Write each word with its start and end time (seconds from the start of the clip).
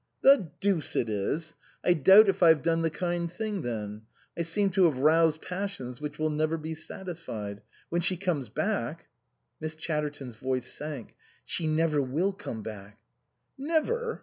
"The 0.23 0.47
deuce 0.59 0.95
it 0.95 1.09
is! 1.09 1.53
I 1.83 1.93
doubt 1.93 2.27
if 2.27 2.41
I've 2.41 2.63
done 2.63 2.81
the 2.81 2.89
kind 2.89 3.31
thing 3.31 3.61
then. 3.61 4.01
I 4.35 4.41
seem 4.41 4.71
to 4.71 4.85
have 4.85 4.97
roused 4.97 5.43
passions 5.43 6.01
which 6.01 6.17
will 6.17 6.31
never 6.31 6.57
be 6.57 6.73
satisfied. 6.73 7.61
When 7.89 8.01
she 8.01 8.17
comes 8.17 8.49
back" 8.49 9.05
Miss 9.61 9.75
Chatterton's 9.75 10.37
voice 10.37 10.65
sank." 10.73 11.13
She 11.45 11.67
never 11.67 12.01
will 12.01 12.33
come 12.33 12.63
back."" 12.63 12.97
Never 13.59 14.19